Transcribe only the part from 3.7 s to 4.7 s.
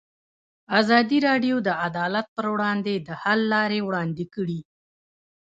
وړاندې کړي.